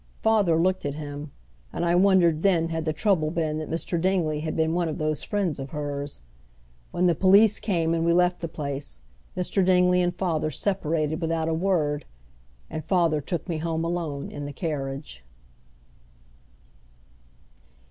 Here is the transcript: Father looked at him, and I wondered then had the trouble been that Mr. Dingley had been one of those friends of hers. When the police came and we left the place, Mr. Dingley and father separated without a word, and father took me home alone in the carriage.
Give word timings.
Father 0.23 0.59
looked 0.59 0.83
at 0.83 0.95
him, 0.95 1.31
and 1.71 1.85
I 1.85 1.93
wondered 1.93 2.41
then 2.41 2.69
had 2.69 2.85
the 2.85 2.91
trouble 2.91 3.29
been 3.29 3.59
that 3.59 3.69
Mr. 3.69 4.01
Dingley 4.01 4.39
had 4.39 4.55
been 4.55 4.73
one 4.73 4.89
of 4.89 4.97
those 4.97 5.21
friends 5.21 5.59
of 5.59 5.69
hers. 5.69 6.23
When 6.89 7.05
the 7.05 7.13
police 7.13 7.59
came 7.59 7.93
and 7.93 8.03
we 8.03 8.11
left 8.11 8.41
the 8.41 8.47
place, 8.47 9.01
Mr. 9.37 9.63
Dingley 9.63 10.01
and 10.01 10.15
father 10.15 10.49
separated 10.49 11.21
without 11.21 11.49
a 11.49 11.53
word, 11.53 12.05
and 12.67 12.83
father 12.83 13.21
took 13.21 13.47
me 13.47 13.59
home 13.59 13.85
alone 13.85 14.31
in 14.31 14.45
the 14.47 14.53
carriage. 14.53 15.23